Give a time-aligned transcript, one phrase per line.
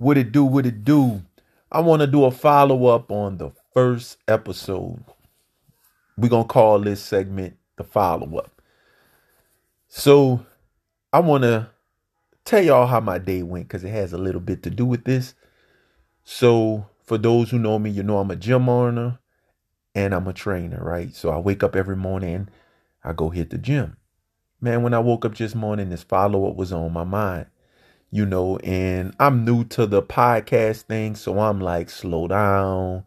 [0.00, 1.20] What it do, what it do.
[1.70, 5.04] I want to do a follow up on the first episode.
[6.16, 8.62] We're going to call this segment the follow up.
[9.88, 10.46] So
[11.12, 11.68] I want to
[12.46, 15.04] tell y'all how my day went because it has a little bit to do with
[15.04, 15.34] this.
[16.24, 19.18] So, for those who know me, you know I'm a gym owner
[19.94, 21.14] and I'm a trainer, right?
[21.14, 22.48] So, I wake up every morning,
[23.04, 23.98] I go hit the gym.
[24.62, 27.48] Man, when I woke up this morning, this follow up was on my mind,
[28.10, 31.14] you know, and I'm new to the podcast thing.
[31.14, 33.04] So, I'm like, slow down,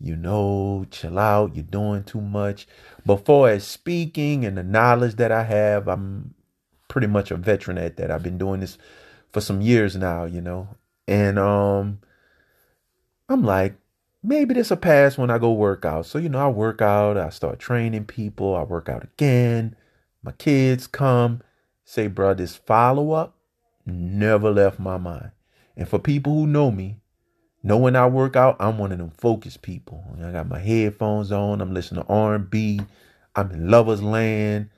[0.00, 2.66] you know, chill out, you're doing too much.
[3.06, 6.34] Before as speaking and the knowledge that I have, I'm
[6.88, 8.10] pretty much a veteran at that.
[8.10, 8.78] I've been doing this
[9.32, 10.68] for some years now, you know.
[11.08, 12.00] And um
[13.28, 13.76] I'm like,
[14.22, 16.06] maybe this will pass when I go work out.
[16.06, 19.76] So, you know, I work out, I start training people, I work out again.
[20.22, 21.42] My kids come,
[21.84, 23.33] say, bro, this follow up
[23.86, 25.30] never left my mind.
[25.76, 27.00] And for people who know me,
[27.62, 30.04] know when I work out, I'm one of them focused people.
[30.22, 32.80] I got my headphones on, I'm listening to R&B,
[33.34, 34.70] I'm in lover's land.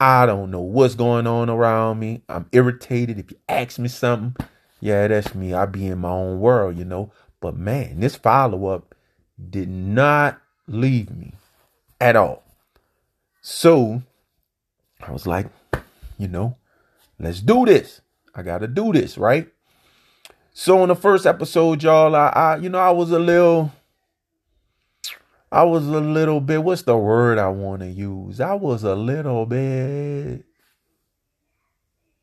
[0.00, 2.22] I don't know what's going on around me.
[2.26, 3.18] I'm irritated.
[3.18, 4.34] If you ask me something,
[4.80, 5.52] yeah, that's me.
[5.52, 7.12] I be in my own world, you know.
[7.40, 8.94] But man, this follow up
[9.50, 11.34] did not leave me
[12.00, 12.42] at all.
[13.42, 14.02] So
[15.02, 15.48] I was like,
[16.18, 16.56] you know,
[17.18, 18.00] let's do this.
[18.40, 19.46] I got to do this, right?
[20.52, 23.70] So in the first episode, y'all, I, I, you know, I was a little
[25.52, 28.40] I was a little bit, what's the word I want to use?
[28.40, 30.44] I was a little bit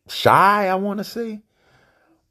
[0.08, 1.42] shy, I want to say.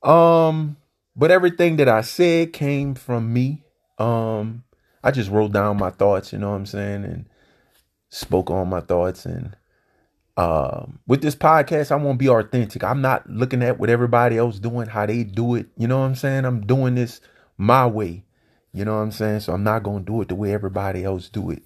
[0.02, 0.78] Um,
[1.14, 3.62] but everything that I said came from me.
[3.98, 4.64] Um,
[5.04, 7.26] I just wrote down my thoughts, you know what I'm saying, and
[8.08, 9.26] spoke on my thoughts.
[9.26, 9.54] And
[10.36, 12.84] um, with this podcast, I want to be authentic.
[12.84, 15.66] I'm not looking at what everybody else doing, how they do it.
[15.76, 16.44] You know what I'm saying?
[16.44, 17.20] I'm doing this
[17.56, 18.24] my way.
[18.72, 19.40] You know what I'm saying?
[19.40, 21.62] So I'm not going to do it the way everybody else do it.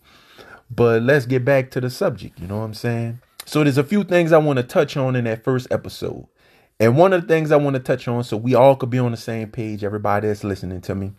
[0.70, 3.20] But let's get back to the subject, you know what I'm saying?
[3.44, 6.28] So there's a few things I want to touch on in that first episode.
[6.78, 9.00] And one of the things I want to touch on so we all could be
[9.00, 11.12] on the same page, everybody that's listening to me.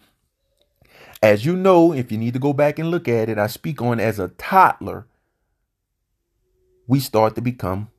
[1.22, 3.82] As you know, if you need to go back and look at it, I speak
[3.82, 5.06] on as a toddler,
[6.92, 7.90] we start to become,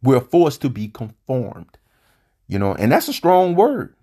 [0.00, 1.76] we're forced to be conformed.
[2.46, 3.96] You know, and that's a strong word.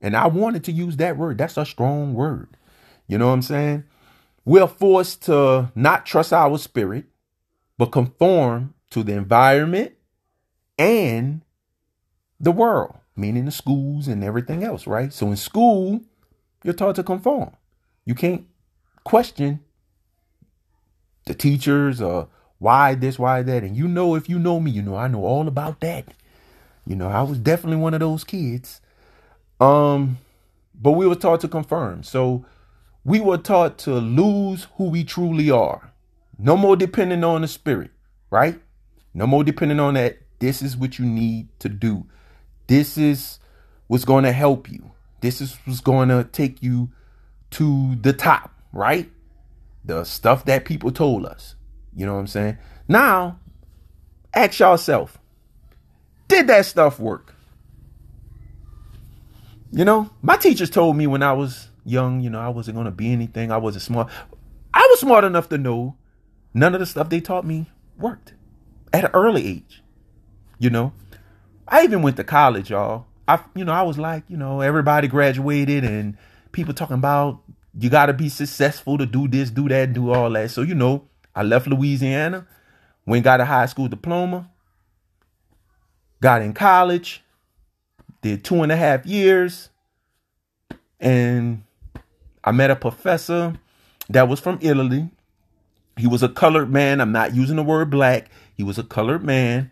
[0.00, 1.38] And I wanted to use that word.
[1.38, 2.56] That's a strong word.
[3.06, 3.84] You know what I'm saying?
[4.44, 7.04] We're forced to not trust our spirit,
[7.78, 9.92] but conform to the environment
[10.76, 11.42] and
[12.40, 15.12] the world, meaning the schools and everything else, right?
[15.12, 16.00] So in school,
[16.64, 17.52] you're taught to conform.
[18.04, 18.48] You can't
[19.04, 19.60] question
[21.26, 23.64] the teachers or why this, why that.
[23.64, 26.06] And you know, if you know me, you know I know all about that.
[26.86, 28.80] You know, I was definitely one of those kids
[29.60, 30.18] um,
[30.74, 32.02] but we were taught to confirm.
[32.02, 32.44] So
[33.04, 35.92] we were taught to lose who we truly are.
[36.38, 37.90] No more depending on the spirit,
[38.30, 38.60] right?
[39.14, 40.18] No more depending on that.
[40.40, 42.06] This is what you need to do.
[42.66, 43.38] This is
[43.86, 44.92] what's going to help you.
[45.20, 46.90] This is what's going to take you
[47.52, 49.10] to the top, right?
[49.84, 51.54] The stuff that people told us.
[51.96, 52.58] You know what I'm saying?
[52.88, 53.38] Now,
[54.32, 55.18] ask yourself,
[56.28, 57.34] did that stuff work?
[59.72, 62.86] You know, my teachers told me when I was young, you know, I wasn't going
[62.86, 63.50] to be anything.
[63.50, 64.08] I wasn't smart.
[64.72, 65.96] I was smart enough to know
[66.52, 67.66] none of the stuff they taught me
[67.98, 68.34] worked
[68.92, 69.82] at an early age.
[70.58, 70.92] You know,
[71.66, 73.06] I even went to college, y'all.
[73.26, 76.16] I, you know, I was like, you know, everybody graduated and
[76.52, 77.40] people talking about
[77.78, 80.50] you got to be successful to do this, do that, do all that.
[80.50, 82.46] So, you know, I left Louisiana,
[83.06, 84.50] went got a high school diploma,
[86.20, 87.22] got in college,
[88.22, 89.70] did two and a half years,
[91.00, 91.62] and
[92.42, 93.54] I met a professor
[94.08, 95.10] that was from Italy.
[95.96, 97.00] He was a colored man.
[97.00, 98.30] I'm not using the word black.
[98.56, 99.70] He was a colored man.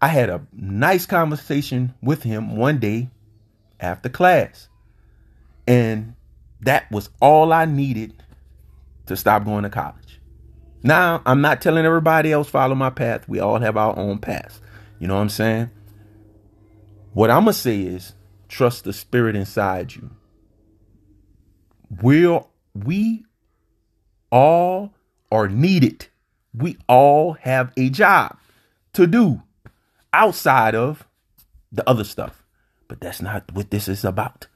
[0.00, 3.10] I had a nice conversation with him one day
[3.78, 4.68] after class.
[5.66, 6.14] And
[6.60, 8.22] that was all I needed
[9.06, 10.19] to stop going to college.
[10.82, 13.28] Now, I'm not telling everybody else follow my path.
[13.28, 14.60] We all have our own paths.
[14.98, 15.70] You know what I'm saying?
[17.12, 18.14] What I'm going to say is
[18.48, 20.10] trust the spirit inside you.
[22.02, 23.24] We'll, we
[24.30, 24.94] all
[25.30, 26.06] are needed.
[26.54, 28.38] We all have a job
[28.94, 29.42] to do
[30.12, 31.06] outside of
[31.72, 32.44] the other stuff.
[32.88, 34.46] But that's not what this is about.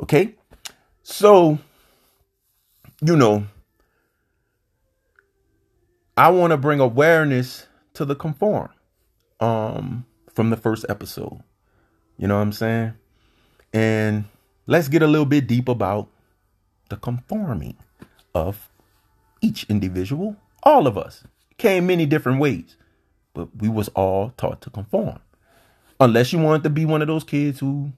[0.00, 0.34] Okay?
[1.02, 1.58] So,
[3.00, 3.46] you know,
[6.20, 8.68] I want to bring awareness to the conform
[9.40, 11.42] um from the first episode.
[12.18, 12.92] You know what I'm saying?
[13.72, 14.24] And
[14.66, 16.08] let's get a little bit deep about
[16.90, 17.78] the conforming
[18.34, 18.68] of
[19.40, 21.24] each individual, all of us.
[21.56, 22.76] Came many different ways,
[23.32, 25.20] but we was all taught to conform.
[26.00, 27.92] Unless you wanted to be one of those kids who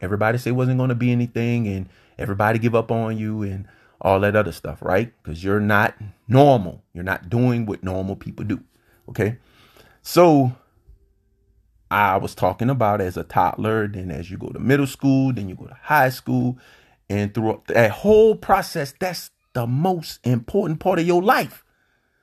[0.00, 3.66] everybody say wasn't going to be anything and everybody give up on you and
[4.00, 5.12] all that other stuff, right?
[5.20, 5.96] Because you're not
[6.28, 6.82] normal.
[6.92, 8.62] You're not doing what normal people do.
[9.08, 9.38] Okay.
[10.02, 10.52] So
[11.90, 15.48] I was talking about as a toddler, then as you go to middle school, then
[15.48, 16.58] you go to high school,
[17.08, 21.64] and through that whole process, that's the most important part of your life.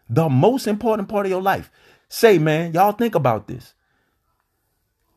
[0.10, 1.72] The most important part of your life.
[2.10, 3.74] Say, man, y'all think about this.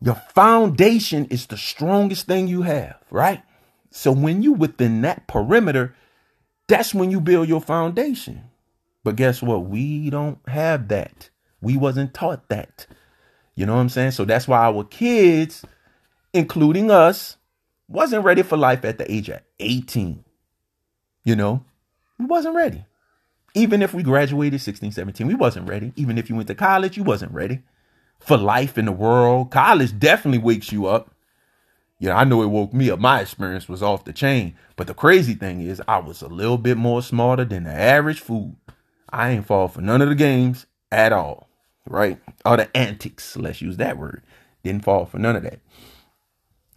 [0.00, 3.43] Your foundation is the strongest thing you have, right?
[3.91, 5.94] So when you within that perimeter,
[6.69, 8.44] that's when you build your foundation.
[9.06, 9.67] But guess what?
[9.67, 11.31] We don't have that.
[11.61, 12.88] We wasn't taught that.
[13.55, 14.11] You know what I'm saying?
[14.11, 15.64] So that's why our kids,
[16.32, 17.37] including us,
[17.87, 20.25] wasn't ready for life at the age of 18.
[21.23, 21.64] You know,
[22.19, 22.85] we wasn't ready.
[23.55, 25.93] Even if we graduated 16, 17, we wasn't ready.
[25.94, 27.61] Even if you went to college, you wasn't ready
[28.19, 29.52] for life in the world.
[29.52, 31.14] College definitely wakes you up.
[32.00, 32.99] Yeah, I know it woke me up.
[32.99, 34.56] My experience was off the chain.
[34.75, 38.19] But the crazy thing is, I was a little bit more smarter than the average
[38.19, 38.56] fool.
[39.11, 41.47] I ain't fall for none of the games at all
[41.88, 42.19] right?
[42.44, 44.23] All the antics, let's use that word.
[44.62, 45.61] Didn't fall for none of that.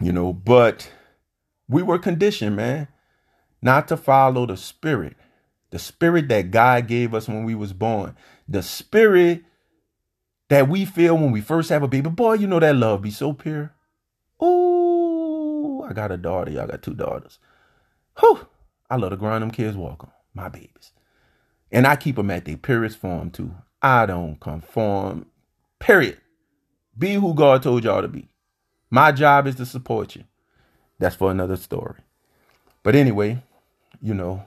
[0.02, 0.92] You know, but
[1.68, 2.88] we were conditioned, man,
[3.62, 5.18] not to follow the spirit.
[5.72, 8.16] The spirit that God gave us when we was born.
[8.48, 9.44] The spirit
[10.50, 12.10] that we feel when we first have a baby.
[12.10, 13.74] Boy, you know that love be so pure.
[14.42, 16.52] Ooh, I got a daughter.
[16.52, 17.38] Y'all got two daughters.
[18.20, 18.48] Whew.
[18.90, 20.12] I love to grind them kids walk on.
[20.34, 20.92] My babies.
[21.72, 23.54] And I keep them at their purest form too.
[23.82, 25.26] I don't conform.
[25.80, 26.20] Period.
[26.98, 28.28] Be who God told y'all to be.
[28.90, 30.24] My job is to support you.
[30.98, 32.00] That's for another story.
[32.84, 33.44] But anyway,
[34.02, 34.46] you know,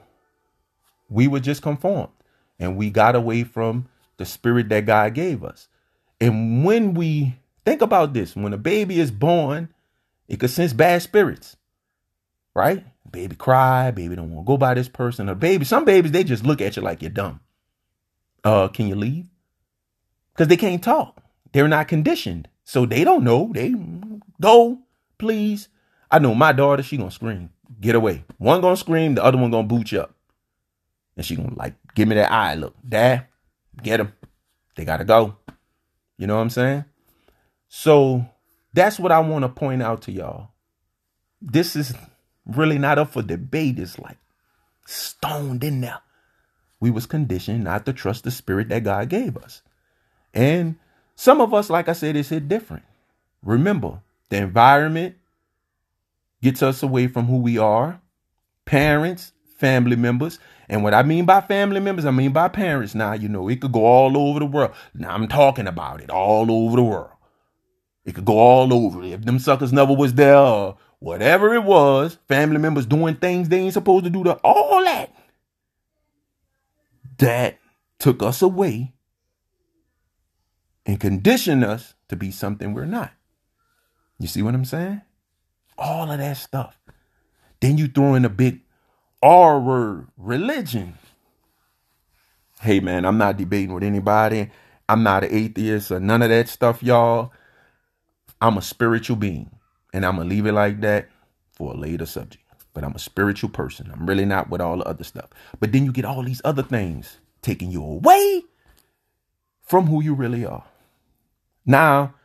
[1.09, 2.11] we were just conformed
[2.59, 3.87] and we got away from
[4.17, 5.67] the spirit that God gave us.
[6.21, 7.35] And when we
[7.65, 9.69] think about this, when a baby is born,
[10.27, 11.57] it could sense bad spirits,
[12.55, 12.85] right?
[13.09, 15.29] Baby cry, baby don't want to go by this person.
[15.29, 17.39] A baby, some babies, they just look at you like you're dumb
[18.43, 19.27] uh, can you leave?
[20.33, 21.21] Because they can't talk.
[21.51, 22.47] They're not conditioned.
[22.63, 23.51] So they don't know.
[23.53, 23.73] They
[24.41, 24.79] go,
[25.17, 25.69] please.
[26.09, 27.49] I know my daughter, she gonna scream.
[27.79, 28.23] Get away.
[28.37, 30.15] One gonna scream, the other one gonna boot you up.
[31.15, 32.75] And she gonna like give me that eye look.
[32.87, 33.27] Dad,
[33.81, 34.13] get him.
[34.75, 35.35] They gotta go.
[36.17, 36.85] You know what I'm saying?
[37.67, 38.25] So
[38.73, 40.49] that's what I want to point out to y'all.
[41.41, 41.93] This is
[42.45, 43.79] really not up for debate.
[43.79, 44.17] It's like
[44.85, 46.01] stoned in there
[46.83, 49.61] we was conditioned not to trust the spirit that God gave us.
[50.33, 50.75] And
[51.15, 52.83] some of us, like I said, is hit different.
[53.41, 55.15] Remember, the environment
[56.41, 58.01] gets us away from who we are.
[58.65, 60.39] Parents, family members.
[60.67, 62.93] And what I mean by family members, I mean by parents.
[62.93, 64.73] Now, you know, it could go all over the world.
[64.93, 67.11] Now I'm talking about it all over the world.
[68.03, 69.01] It could go all over.
[69.03, 73.59] If them suckers never was there or whatever it was, family members doing things they
[73.59, 75.13] ain't supposed to do to all that
[77.17, 77.59] that
[77.99, 78.93] took us away
[80.85, 83.11] and conditioned us to be something we're not.
[84.17, 85.01] You see what I'm saying?
[85.77, 86.79] All of that stuff.
[87.59, 88.61] Then you throw in a big
[89.21, 90.97] R word, religion.
[92.61, 94.49] Hey man, I'm not debating with anybody.
[94.87, 97.33] I'm not an atheist or none of that stuff, y'all.
[98.39, 99.52] I'm a spiritual being.
[99.93, 101.09] And I'm going to leave it like that
[101.53, 103.91] for a later subject but I'm a spiritual person.
[103.93, 105.29] I'm really not with all the other stuff.
[105.59, 108.43] But then you get all these other things taking you away
[109.61, 110.65] from who you really are.
[111.65, 112.15] Now,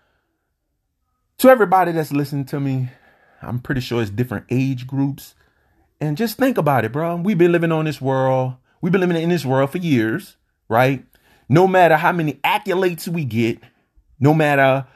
[1.39, 2.89] to everybody that's listening to me,
[3.43, 5.35] I'm pretty sure it's different age groups.
[6.01, 7.17] And just think about it, bro.
[7.17, 8.55] We've been living on this world.
[8.81, 10.37] We've been living in this world for years,
[10.69, 11.05] right?
[11.49, 13.61] No matter how many accolades we get,
[14.19, 14.87] no matter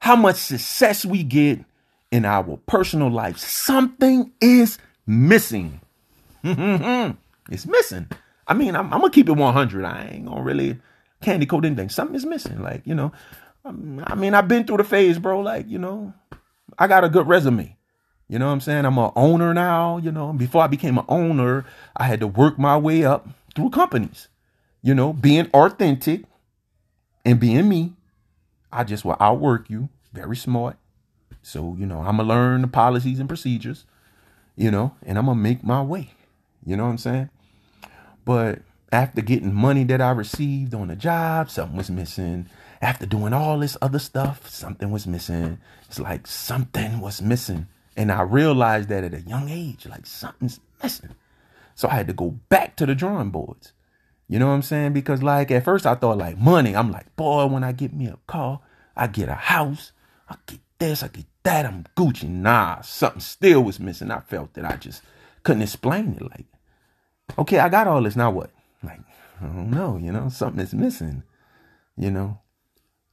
[0.00, 1.64] how much success we get
[2.12, 5.80] in our personal life, something is missing.
[6.44, 8.08] it's missing.
[8.46, 9.84] I mean, I'm, I'm, gonna keep it 100.
[9.84, 10.78] I ain't gonna really
[11.22, 11.88] candy coat anything.
[11.88, 12.62] Something is missing.
[12.62, 13.12] Like, you know,
[13.64, 15.40] um, I mean, I've been through the phase, bro.
[15.40, 16.12] Like, you know,
[16.78, 17.76] I got a good resume.
[18.28, 18.84] You know what I'm saying?
[18.84, 19.96] I'm an owner now.
[19.96, 21.64] You know, before I became an owner,
[21.96, 24.28] I had to work my way up through companies.
[24.82, 26.24] You know, being authentic
[27.24, 27.94] and being me,
[28.70, 29.88] I just will outwork you.
[30.12, 30.76] Very smart.
[31.42, 33.84] So, you know, I'm gonna learn the policies and procedures
[34.56, 36.10] you know, and I'm gonna make my way.
[36.64, 37.30] You know what I'm saying?
[38.24, 38.60] But
[38.92, 42.46] after getting money that I received on the job, something was missing.
[42.80, 45.58] After doing all this other stuff, something was missing.
[45.88, 47.66] It's like something was missing.
[47.96, 51.14] And I realized that at a young age, like something's missing.
[51.74, 53.72] So I had to go back to the drawing boards.
[54.28, 54.92] You know what I'm saying?
[54.92, 56.76] Because like at first I thought like money.
[56.76, 58.60] I'm like, boy, when I get me a car,
[58.96, 59.92] I get a house,
[60.28, 62.28] I get this, I get that, I'm Gucci.
[62.28, 64.10] Nah, something still was missing.
[64.10, 65.02] I felt that I just
[65.42, 66.22] couldn't explain it.
[66.22, 66.46] Like,
[67.38, 68.16] okay, I got all this.
[68.16, 68.50] Now what?
[68.82, 69.00] Like,
[69.40, 71.22] I don't know, you know, something is missing,
[71.96, 72.40] you know.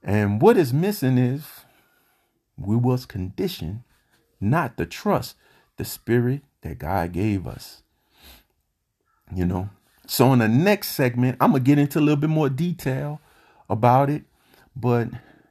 [0.01, 1.45] And what is missing is
[2.57, 3.81] we was conditioned
[4.41, 5.35] not to trust
[5.77, 7.83] the spirit that God gave us.
[9.33, 9.69] You know.
[10.07, 13.21] So in the next segment, I'm gonna get into a little bit more detail
[13.69, 14.23] about it.
[14.75, 15.09] But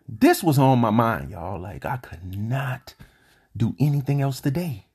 [0.09, 1.61] this was on my mind, y'all.
[1.61, 2.95] Like I could not
[3.57, 4.87] do anything else today.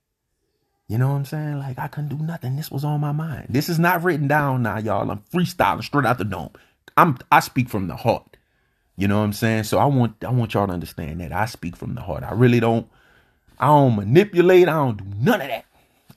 [0.87, 1.59] You know what I'm saying?
[1.59, 2.55] Like I couldn't do nothing.
[2.55, 3.47] This was on my mind.
[3.49, 5.09] This is not written down now, y'all.
[5.09, 6.51] I'm freestyling straight out the dome.
[6.97, 8.37] I'm I speak from the heart.
[8.95, 9.63] You know what I'm saying?
[9.63, 12.23] So I want I want y'all to understand that I speak from the heart.
[12.23, 12.87] I really don't
[13.59, 14.67] I don't manipulate.
[14.67, 15.65] I don't do none of that.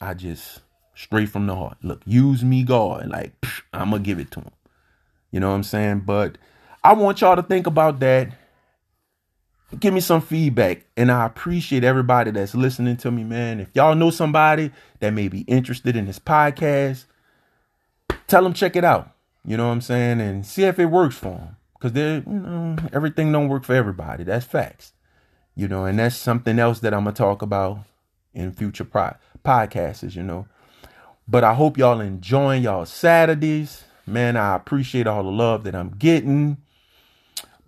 [0.01, 0.61] I just
[0.95, 1.79] straight from the heart.
[1.83, 3.09] Look, use me, God.
[3.09, 4.51] Like psh, I'm gonna give it to him.
[5.31, 6.01] You know what I'm saying?
[6.01, 6.39] But
[6.83, 8.31] I want y'all to think about that.
[9.79, 10.87] Give me some feedback.
[10.97, 13.61] And I appreciate everybody that's listening to me, man.
[13.61, 14.71] If y'all know somebody
[15.01, 17.05] that may be interested in this podcast,
[18.29, 19.13] tell them check it out.
[19.45, 20.21] You know what I'm saying?
[20.21, 24.25] And see if it works for them because you know, everything don't work for everybody.
[24.25, 24.93] That's facts,
[25.55, 27.81] you know, and that's something else that I'm gonna talk about
[28.35, 30.47] in future pro- podcasts, you know.
[31.29, 34.37] But I hope y'all enjoying y'all Saturdays, man.
[34.37, 36.59] I appreciate all the love that I'm getting.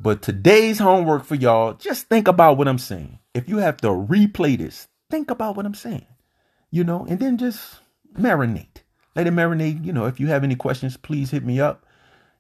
[0.01, 3.19] But today's homework for y'all, just think about what I'm saying.
[3.35, 6.07] If you have to replay this, think about what I'm saying,
[6.71, 7.81] you know, and then just
[8.15, 8.83] marinate.
[9.17, 9.85] Let it marinate.
[9.85, 11.85] You know, if you have any questions, please hit me up.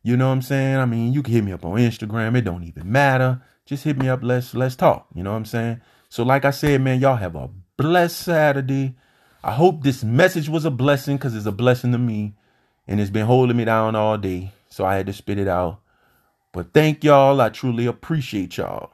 [0.05, 0.77] You know what I'm saying?
[0.77, 2.37] I mean, you can hit me up on Instagram.
[2.37, 3.43] It don't even matter.
[3.67, 4.21] Just hit me up.
[4.23, 5.09] Let's let's talk.
[5.15, 5.81] You know what I'm saying?
[6.09, 8.97] So like I said, man, y'all have a blessed Saturday.
[9.43, 12.35] I hope this message was a blessing because it's a blessing to me.
[12.87, 14.53] And it's been holding me down all day.
[14.71, 15.81] So I had to spit it out.
[16.53, 17.41] But thank y'all.
[17.41, 18.93] I truly appreciate y'all.